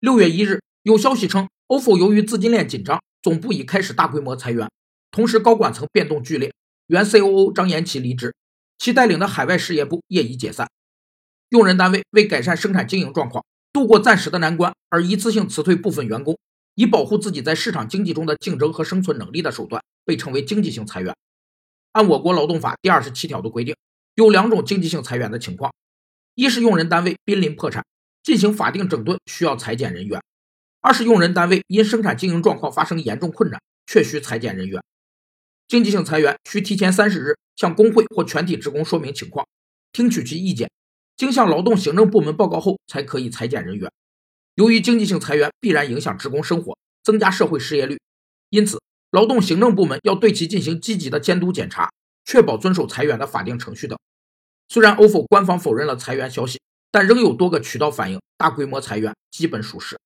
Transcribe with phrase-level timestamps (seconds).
[0.00, 4.70] 六月一日，有消息称，ofo 由于资金链紧张，总部已开始大规模裁员，
[5.10, 6.52] 同时高管层变动剧烈，
[6.86, 8.32] 原 COO 张延奇离职，
[8.78, 10.70] 其带领的海外事业部业已解散。
[11.48, 16.38] 用人单位为改善生产经营状况，度过暂时的难关，而一次性辞退部分员工，
[16.76, 21.12] 以保护自己在市场经济中的竞争和生存能力的手段，被称为经济性裁员。
[21.90, 23.74] 按我国劳动法第二十七条的规定，
[24.14, 25.74] 有两种经济性裁员的情况：
[26.36, 27.84] 一是用人单位濒临破产，
[28.22, 30.22] 进行法定整顿需要裁减人员。
[30.80, 34.82] 二是用人单位因生产经营状况发生严重困难，确需裁减人员。
[35.66, 39.46] 经济性裁员需提前三十日向工会或全体职工说明情况，
[39.92, 40.70] 听取其意见，
[41.16, 43.90] 经向劳动行政部门报告后才可以裁减人员。
[44.54, 47.98] 由于经济性裁员必然影响职工生活，增加社会失业率，
[48.50, 51.90] 因此劳动行政部门要对其进行积极的监督检查，
[52.24, 53.98] 确保遵守裁员的法定程序等。
[54.68, 56.60] 虽然 ofo 官方否认了裁员消息，
[56.90, 59.98] 但仍有多个渠道反映大规模裁员基本属实。